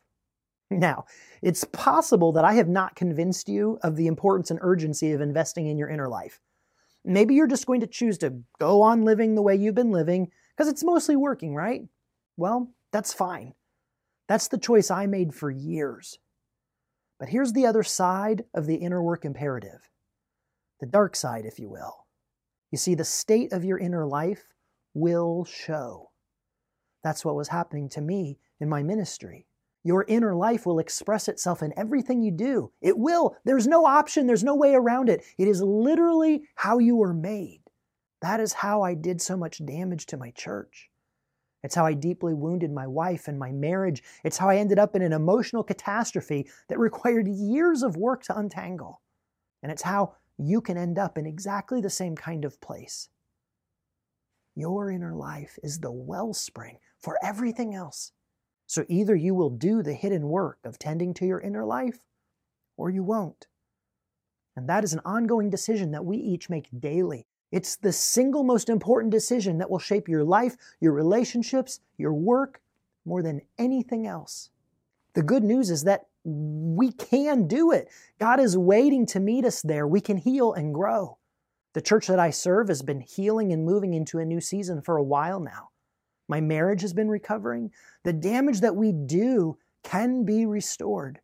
Now, 0.78 1.04
it's 1.42 1.64
possible 1.64 2.32
that 2.32 2.44
I 2.44 2.54
have 2.54 2.68
not 2.68 2.96
convinced 2.96 3.48
you 3.48 3.78
of 3.82 3.96
the 3.96 4.06
importance 4.06 4.50
and 4.50 4.58
urgency 4.62 5.12
of 5.12 5.20
investing 5.20 5.66
in 5.66 5.78
your 5.78 5.88
inner 5.88 6.08
life. 6.08 6.40
Maybe 7.04 7.34
you're 7.34 7.48
just 7.48 7.66
going 7.66 7.80
to 7.80 7.86
choose 7.86 8.18
to 8.18 8.42
go 8.60 8.82
on 8.82 9.04
living 9.04 9.34
the 9.34 9.42
way 9.42 9.56
you've 9.56 9.74
been 9.74 9.90
living 9.90 10.30
because 10.56 10.68
it's 10.68 10.84
mostly 10.84 11.16
working, 11.16 11.54
right? 11.54 11.82
Well, 12.36 12.72
that's 12.92 13.12
fine. 13.12 13.54
That's 14.28 14.48
the 14.48 14.58
choice 14.58 14.90
I 14.90 15.06
made 15.06 15.34
for 15.34 15.50
years. 15.50 16.18
But 17.18 17.28
here's 17.28 17.52
the 17.52 17.66
other 17.66 17.82
side 17.82 18.44
of 18.54 18.66
the 18.66 18.76
inner 18.76 19.02
work 19.02 19.24
imperative 19.24 19.88
the 20.80 20.86
dark 20.86 21.14
side, 21.14 21.46
if 21.46 21.60
you 21.60 21.68
will. 21.68 22.06
You 22.72 22.78
see, 22.78 22.96
the 22.96 23.04
state 23.04 23.52
of 23.52 23.64
your 23.64 23.78
inner 23.78 24.04
life 24.04 24.42
will 24.94 25.44
show. 25.44 26.10
That's 27.04 27.24
what 27.24 27.36
was 27.36 27.48
happening 27.48 27.88
to 27.90 28.00
me 28.00 28.38
in 28.58 28.68
my 28.68 28.82
ministry. 28.82 29.46
Your 29.84 30.04
inner 30.06 30.34
life 30.34 30.64
will 30.64 30.78
express 30.78 31.28
itself 31.28 31.62
in 31.62 31.76
everything 31.76 32.22
you 32.22 32.30
do. 32.30 32.70
It 32.80 32.96
will. 32.96 33.36
There's 33.44 33.66
no 33.66 33.84
option, 33.84 34.26
there's 34.26 34.44
no 34.44 34.54
way 34.54 34.74
around 34.74 35.08
it. 35.08 35.24
It 35.38 35.48
is 35.48 35.60
literally 35.60 36.44
how 36.54 36.78
you 36.78 36.96
were 36.96 37.14
made. 37.14 37.60
That 38.20 38.38
is 38.38 38.52
how 38.52 38.82
I 38.82 38.94
did 38.94 39.20
so 39.20 39.36
much 39.36 39.64
damage 39.64 40.06
to 40.06 40.16
my 40.16 40.30
church. 40.30 40.88
It's 41.64 41.74
how 41.74 41.86
I 41.86 41.94
deeply 41.94 42.34
wounded 42.34 42.72
my 42.72 42.86
wife 42.86 43.28
and 43.28 43.38
my 43.38 43.52
marriage. 43.52 44.02
It's 44.24 44.38
how 44.38 44.48
I 44.48 44.56
ended 44.56 44.78
up 44.78 44.94
in 44.96 45.02
an 45.02 45.12
emotional 45.12 45.62
catastrophe 45.62 46.48
that 46.68 46.78
required 46.78 47.28
years 47.28 47.82
of 47.82 47.96
work 47.96 48.22
to 48.24 48.38
untangle. 48.38 49.00
And 49.62 49.70
it's 49.70 49.82
how 49.82 50.14
you 50.38 50.60
can 50.60 50.76
end 50.76 50.98
up 50.98 51.18
in 51.18 51.26
exactly 51.26 51.80
the 51.80 51.90
same 51.90 52.16
kind 52.16 52.44
of 52.44 52.60
place. 52.60 53.08
Your 54.54 54.90
inner 54.90 55.14
life 55.14 55.58
is 55.62 55.78
the 55.78 55.92
wellspring 55.92 56.78
for 56.98 57.18
everything 57.22 57.74
else. 57.74 58.12
So 58.72 58.86
either 58.88 59.14
you 59.14 59.34
will 59.34 59.50
do 59.50 59.82
the 59.82 59.92
hidden 59.92 60.30
work 60.30 60.56
of 60.64 60.78
tending 60.78 61.12
to 61.14 61.26
your 61.26 61.38
inner 61.38 61.62
life, 61.62 62.06
or 62.78 62.88
you 62.88 63.02
won't. 63.02 63.46
And 64.56 64.66
that 64.66 64.82
is 64.82 64.94
an 64.94 65.02
ongoing 65.04 65.50
decision 65.50 65.90
that 65.90 66.06
we 66.06 66.16
each 66.16 66.48
make 66.48 66.70
daily. 66.80 67.26
It's 67.50 67.76
the 67.76 67.92
single 67.92 68.44
most 68.44 68.70
important 68.70 69.12
decision 69.12 69.58
that 69.58 69.68
will 69.68 69.78
shape 69.78 70.08
your 70.08 70.24
life, 70.24 70.56
your 70.80 70.92
relationships, 70.92 71.80
your 71.98 72.14
work, 72.14 72.62
more 73.04 73.22
than 73.22 73.42
anything 73.58 74.06
else. 74.06 74.48
The 75.12 75.22
good 75.22 75.44
news 75.44 75.68
is 75.68 75.84
that 75.84 76.06
we 76.24 76.92
can 76.92 77.46
do 77.46 77.72
it. 77.72 77.90
God 78.18 78.40
is 78.40 78.56
waiting 78.56 79.04
to 79.08 79.20
meet 79.20 79.44
us 79.44 79.60
there. 79.60 79.86
We 79.86 80.00
can 80.00 80.16
heal 80.16 80.54
and 80.54 80.72
grow. 80.72 81.18
The 81.74 81.82
church 81.82 82.06
that 82.06 82.18
I 82.18 82.30
serve 82.30 82.68
has 82.68 82.80
been 82.80 83.00
healing 83.00 83.52
and 83.52 83.66
moving 83.66 83.92
into 83.92 84.18
a 84.18 84.24
new 84.24 84.40
season 84.40 84.80
for 84.80 84.96
a 84.96 85.02
while 85.02 85.40
now. 85.40 85.71
My 86.28 86.40
marriage 86.40 86.82
has 86.82 86.92
been 86.92 87.08
recovering. 87.08 87.70
The 88.04 88.12
damage 88.12 88.60
that 88.60 88.76
we 88.76 88.92
do 88.92 89.58
can 89.82 90.24
be 90.24 90.46
restored 90.46 91.20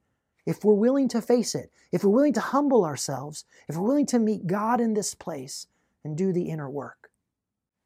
if 0.46 0.64
we're 0.64 0.72
willing 0.74 1.08
to 1.08 1.20
face 1.20 1.54
it, 1.54 1.70
if 1.92 2.02
we're 2.02 2.10
willing 2.10 2.32
to 2.32 2.40
humble 2.40 2.84
ourselves, 2.84 3.44
if 3.68 3.76
we're 3.76 3.86
willing 3.86 4.06
to 4.06 4.18
meet 4.18 4.46
God 4.46 4.80
in 4.80 4.94
this 4.94 5.14
place 5.14 5.66
and 6.04 6.16
do 6.16 6.32
the 6.32 6.48
inner 6.48 6.70
work. 6.70 7.10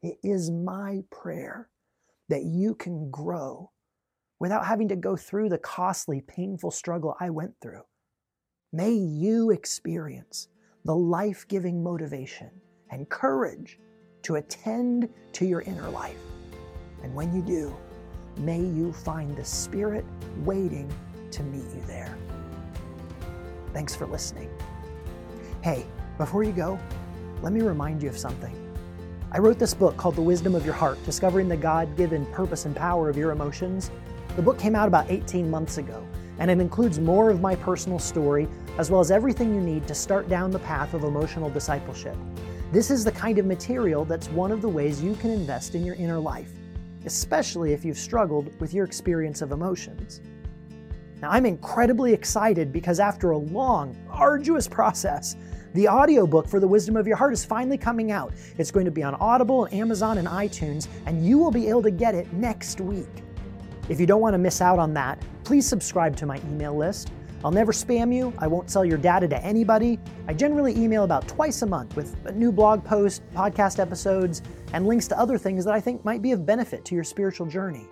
It 0.01 0.17
is 0.23 0.49
my 0.49 1.03
prayer 1.11 1.69
that 2.29 2.43
you 2.43 2.73
can 2.75 3.11
grow 3.11 3.71
without 4.39 4.65
having 4.65 4.87
to 4.89 4.95
go 4.95 5.15
through 5.15 5.49
the 5.49 5.57
costly, 5.57 6.21
painful 6.21 6.71
struggle 6.71 7.15
I 7.19 7.29
went 7.29 7.53
through. 7.61 7.83
May 8.71 8.93
you 8.93 9.51
experience 9.51 10.47
the 10.85 10.95
life 10.95 11.45
giving 11.47 11.83
motivation 11.83 12.49
and 12.89 13.09
courage 13.09 13.77
to 14.23 14.35
attend 14.35 15.09
to 15.33 15.45
your 15.45 15.61
inner 15.61 15.89
life. 15.89 16.32
And 17.03 17.13
when 17.13 17.35
you 17.35 17.41
do, 17.41 17.75
may 18.37 18.59
you 18.59 18.93
find 18.93 19.35
the 19.35 19.45
Spirit 19.45 20.05
waiting 20.39 20.91
to 21.31 21.43
meet 21.43 21.65
you 21.75 21.83
there. 21.85 22.17
Thanks 23.73 23.95
for 23.95 24.07
listening. 24.07 24.49
Hey, 25.61 25.85
before 26.17 26.43
you 26.43 26.53
go, 26.53 26.79
let 27.41 27.53
me 27.53 27.61
remind 27.61 28.01
you 28.01 28.09
of 28.09 28.17
something. 28.17 28.55
I 29.31 29.39
wrote 29.39 29.59
this 29.59 29.73
book 29.73 29.97
called 29.97 30.15
The 30.15 30.21
Wisdom 30.21 30.55
of 30.55 30.63
Your 30.63 30.75
Heart 30.75 31.03
Discovering 31.05 31.49
the 31.49 31.57
God 31.57 31.97
given 31.97 32.25
Purpose 32.27 32.65
and 32.65 32.75
Power 32.75 33.09
of 33.09 33.17
Your 33.17 33.31
Emotions. 33.31 33.91
The 34.35 34.41
book 34.41 34.57
came 34.57 34.75
out 34.75 34.87
about 34.87 35.09
18 35.09 35.49
months 35.49 35.77
ago, 35.79 36.07
and 36.39 36.49
it 36.49 36.59
includes 36.59 36.99
more 36.99 37.29
of 37.29 37.41
my 37.41 37.55
personal 37.55 37.99
story, 37.99 38.47
as 38.77 38.91
well 38.91 39.01
as 39.01 39.11
everything 39.11 39.53
you 39.53 39.61
need 39.61 39.87
to 39.87 39.95
start 39.95 40.29
down 40.29 40.51
the 40.51 40.59
path 40.59 40.93
of 40.93 41.03
emotional 41.03 41.49
discipleship. 41.49 42.15
This 42.71 42.89
is 42.89 43.03
the 43.03 43.11
kind 43.11 43.39
of 43.39 43.45
material 43.45 44.05
that's 44.05 44.29
one 44.29 44.51
of 44.51 44.61
the 44.61 44.69
ways 44.69 45.01
you 45.01 45.15
can 45.15 45.31
invest 45.31 45.75
in 45.75 45.83
your 45.83 45.95
inner 45.95 46.19
life 46.19 46.51
especially 47.05 47.73
if 47.73 47.83
you've 47.83 47.97
struggled 47.97 48.59
with 48.59 48.73
your 48.73 48.85
experience 48.85 49.41
of 49.41 49.51
emotions. 49.51 50.21
Now, 51.21 51.31
I'm 51.31 51.45
incredibly 51.45 52.13
excited 52.13 52.73
because 52.73 52.99
after 52.99 53.31
a 53.31 53.37
long, 53.37 53.95
arduous 54.09 54.67
process, 54.67 55.35
the 55.73 55.87
audiobook 55.87 56.47
for 56.47 56.59
The 56.59 56.67
Wisdom 56.67 56.97
of 56.97 57.07
Your 57.07 57.15
Heart 57.15 57.33
is 57.33 57.45
finally 57.45 57.77
coming 57.77 58.11
out. 58.11 58.33
It's 58.57 58.71
going 58.71 58.85
to 58.85 58.91
be 58.91 59.03
on 59.03 59.15
Audible, 59.15 59.65
and 59.65 59.73
Amazon, 59.73 60.17
and 60.17 60.27
iTunes, 60.27 60.87
and 61.05 61.25
you 61.25 61.37
will 61.37 61.49
be 61.49 61.67
able 61.69 61.81
to 61.83 61.91
get 61.91 62.13
it 62.13 62.31
next 62.33 62.81
week. 62.81 63.07
If 63.89 63.99
you 63.99 64.05
don't 64.05 64.21
want 64.21 64.33
to 64.33 64.37
miss 64.37 64.61
out 64.61 64.79
on 64.79 64.93
that, 64.93 65.21
please 65.43 65.67
subscribe 65.67 66.15
to 66.17 66.25
my 66.25 66.37
email 66.49 66.75
list. 66.75 67.11
I'll 67.43 67.51
never 67.51 67.71
spam 67.71 68.13
you. 68.13 68.33
I 68.37 68.47
won't 68.47 68.69
sell 68.69 68.85
your 68.85 68.97
data 68.97 69.27
to 69.27 69.43
anybody. 69.43 69.99
I 70.27 70.33
generally 70.33 70.77
email 70.77 71.03
about 71.03 71.27
twice 71.27 71.61
a 71.61 71.65
month 71.65 71.95
with 71.95 72.15
a 72.25 72.31
new 72.31 72.51
blog 72.51 72.83
post, 72.83 73.21
podcast 73.33 73.79
episodes, 73.79 74.41
and 74.71 74.87
links 74.87 75.07
to 75.09 75.19
other 75.19 75.37
things 75.37 75.65
that 75.65 75.73
I 75.73 75.81
think 75.81 76.05
might 76.05 76.21
be 76.21 76.31
of 76.31 76.45
benefit 76.45 76.85
to 76.85 76.95
your 76.95 77.03
spiritual 77.03 77.47
journey. 77.47 77.87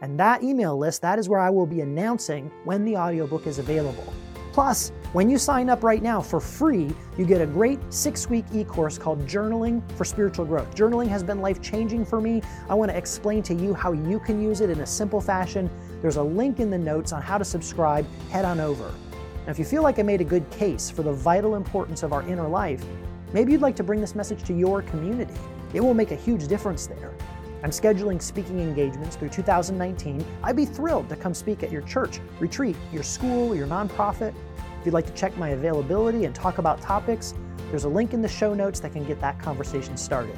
And 0.00 0.18
that 0.18 0.42
email 0.42 0.78
list, 0.78 1.02
that 1.02 1.18
is 1.18 1.28
where 1.28 1.40
I 1.40 1.50
will 1.50 1.66
be 1.66 1.82
announcing 1.82 2.50
when 2.64 2.84
the 2.84 2.96
audiobook 2.96 3.46
is 3.46 3.58
available. 3.58 4.12
Plus, 4.52 4.92
when 5.12 5.28
you 5.28 5.38
sign 5.38 5.68
up 5.68 5.82
right 5.82 6.02
now 6.02 6.20
for 6.20 6.38
free, 6.38 6.90
you 7.18 7.24
get 7.24 7.40
a 7.40 7.46
great 7.46 7.80
six 7.92 8.30
week 8.30 8.44
e 8.52 8.62
course 8.62 8.96
called 8.96 9.26
Journaling 9.26 9.82
for 9.96 10.04
Spiritual 10.04 10.44
Growth. 10.44 10.72
Journaling 10.74 11.08
has 11.08 11.24
been 11.24 11.40
life 11.40 11.60
changing 11.60 12.04
for 12.04 12.20
me. 12.20 12.42
I 12.68 12.74
want 12.74 12.92
to 12.92 12.96
explain 12.96 13.42
to 13.44 13.54
you 13.54 13.74
how 13.74 13.90
you 13.92 14.20
can 14.20 14.40
use 14.40 14.60
it 14.60 14.70
in 14.70 14.80
a 14.80 14.86
simple 14.86 15.20
fashion 15.20 15.68
there's 16.00 16.16
a 16.16 16.22
link 16.22 16.60
in 16.60 16.70
the 16.70 16.78
notes 16.78 17.12
on 17.12 17.20
how 17.20 17.36
to 17.38 17.44
subscribe. 17.44 18.06
Head 18.30 18.44
on 18.44 18.58
over. 18.60 18.94
Now, 19.44 19.50
if 19.50 19.58
you 19.58 19.64
feel 19.64 19.82
like 19.82 19.98
I 19.98 20.02
made 20.02 20.20
a 20.20 20.24
good 20.24 20.48
case 20.50 20.90
for 20.90 21.02
the 21.02 21.12
vital 21.12 21.56
importance 21.56 22.02
of 22.02 22.12
our 22.12 22.22
inner 22.22 22.48
life, 22.48 22.84
maybe 23.32 23.52
you'd 23.52 23.60
like 23.60 23.76
to 23.76 23.82
bring 23.82 24.00
this 24.00 24.14
message 24.14 24.42
to 24.44 24.54
your 24.54 24.82
community. 24.82 25.34
It 25.74 25.80
will 25.80 25.94
make 25.94 26.10
a 26.10 26.16
huge 26.16 26.48
difference 26.48 26.86
there. 26.86 27.12
I'm 27.62 27.70
scheduling 27.70 28.22
speaking 28.22 28.60
engagements 28.60 29.16
through 29.16 29.28
2019. 29.28 30.24
I'd 30.42 30.56
be 30.56 30.64
thrilled 30.64 31.10
to 31.10 31.16
come 31.16 31.34
speak 31.34 31.62
at 31.62 31.70
your 31.70 31.82
church, 31.82 32.20
retreat, 32.38 32.76
your 32.92 33.02
school, 33.02 33.54
your 33.54 33.66
nonprofit. 33.66 34.34
If 34.80 34.86
you'd 34.86 34.94
like 34.94 35.06
to 35.06 35.12
check 35.12 35.36
my 35.36 35.50
availability 35.50 36.24
and 36.24 36.34
talk 36.34 36.56
about 36.56 36.80
topics, 36.80 37.34
There's 37.70 37.84
a 37.84 37.88
link 37.88 38.14
in 38.14 38.20
the 38.20 38.28
show 38.28 38.52
notes 38.52 38.80
that 38.80 38.92
can 38.92 39.04
get 39.04 39.20
that 39.20 39.38
conversation 39.38 39.96
started. 39.96 40.36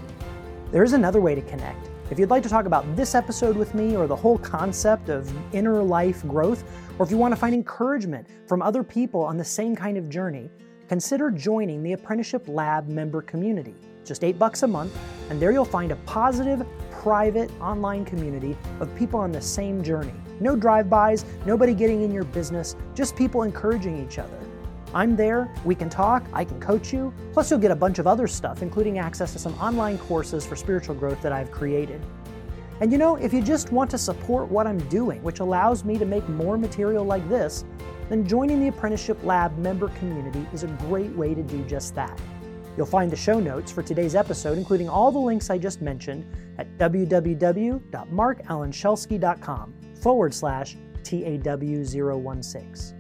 There 0.71 0.85
is 0.85 0.93
another 0.93 1.23
way 1.23 1.35
to 1.35 1.41
connect. 1.41 1.89
If 2.11 2.19
you'd 2.19 2.29
like 2.29 2.43
to 2.43 2.49
talk 2.51 2.67
about 2.67 2.95
this 2.95 3.15
episode 3.15 3.57
with 3.57 3.75
me 3.75 3.97
or 3.97 4.07
the 4.07 4.15
whole 4.17 4.37
concept 4.37 5.09
of 5.09 5.33
inner 5.55 5.83
life 5.83 6.27
growth, 6.29 6.63
or 6.99 7.07
if 7.07 7.11
you 7.11 7.17
want 7.17 7.33
to 7.33 7.41
find 7.41 7.55
encouragement 7.55 8.27
from 8.47 8.61
other 8.61 8.83
people 8.83 9.23
on 9.23 9.39
the 9.39 9.45
same 9.45 9.75
kind 9.75 9.97
of 9.97 10.11
journey, 10.11 10.51
consider 10.89 11.31
joining 11.31 11.83
the 11.83 11.95
Apprenticeship 11.95 12.49
Lab 12.49 12.87
member 12.87 13.23
community. 13.23 13.75
Just 14.05 14.25
eight 14.25 14.39
bucks 14.39 14.63
a 14.63 14.67
month, 14.67 14.95
and 15.31 15.41
there 15.41 15.53
you'll 15.53 15.65
find 15.65 15.91
a 15.91 15.97
positive, 16.05 16.67
private 17.03 17.51
online 17.61 18.05
community 18.05 18.57
of 18.79 18.95
people 18.95 19.19
on 19.19 19.33
the 19.33 19.41
same 19.41 19.83
journey. 19.83 20.15
No 20.39 20.55
drive-bys, 20.55 21.25
nobody 21.45 21.75
getting 21.75 22.03
in 22.03 22.13
your 22.13 22.23
business, 22.23 22.77
just 22.95 23.17
people 23.17 23.43
encouraging 23.43 24.01
each 24.07 24.21
other. 24.21 24.39
I'm 24.95 25.17
there, 25.17 25.53
we 25.65 25.75
can 25.75 25.91
talk, 25.91 26.23
I 26.33 26.45
can 26.45 26.61
coach 26.61 26.93
you, 26.93 27.13
plus 27.33 27.51
you'll 27.51 27.59
get 27.59 27.73
a 27.73 27.77
bunch 27.77 27.99
of 27.99 28.07
other 28.07 28.29
stuff, 28.29 28.63
including 28.63 28.99
access 28.99 29.33
to 29.33 29.41
some 29.41 29.55
online 29.55 29.99
courses 29.99 30.47
for 30.47 30.55
spiritual 30.55 30.95
growth 30.95 31.21
that 31.23 31.33
I've 31.33 31.51
created. 31.51 32.01
And 32.81 32.93
you 32.93 32.99
know, 32.99 33.17
if 33.17 33.33
you 33.33 33.43
just 33.43 33.73
want 33.73 33.91
to 33.91 33.99
support 33.99 34.49
what 34.49 34.69
I'm 34.69 34.79
doing, 34.89 35.21
which 35.25 35.41
allows 35.41 35.85
me 35.85 35.99
to 35.99 36.05
make 36.05 36.29
more 36.29 36.57
material 36.57 37.05
like 37.05 37.29
this, 37.29 37.65
then 38.11 38.25
joining 38.25 38.61
the 38.61 38.69
Apprenticeship 38.69 39.19
Lab 39.25 39.59
member 39.59 39.89
community 39.99 40.47
is 40.53 40.63
a 40.63 40.69
great 40.87 41.11
way 41.17 41.35
to 41.35 41.43
do 41.43 41.65
just 41.65 41.97
that. 41.97 42.17
You'll 42.77 42.87
find 42.87 43.11
the 43.11 43.17
show 43.17 43.39
notes 43.39 43.71
for 43.71 43.83
today's 43.83 44.15
episode, 44.15 44.57
including 44.57 44.89
all 44.89 45.13
the 45.13 45.19
links 45.19 45.51
I 45.51 45.59
just 45.59 45.83
mentioned, 45.83 46.25
at 46.59 46.79
www.marcalanschelske.com 46.79 49.75
forward 50.01 50.35
slash 50.35 50.77
TAW016. 51.03 52.95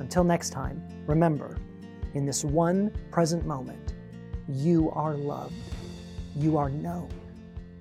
Until 0.00 0.24
next 0.24 0.50
time, 0.50 0.82
remember, 1.06 1.56
in 2.14 2.24
this 2.24 2.44
one 2.44 2.92
present 3.10 3.44
moment, 3.44 3.94
you 4.48 4.90
are 4.92 5.14
loved, 5.14 5.54
you 6.36 6.56
are 6.56 6.70
known, 6.70 7.10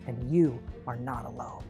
and 0.08 0.32
you 0.32 0.60
are 0.88 0.98
not 0.98 1.26
alone. 1.26 1.64